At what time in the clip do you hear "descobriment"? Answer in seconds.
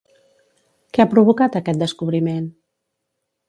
1.87-2.51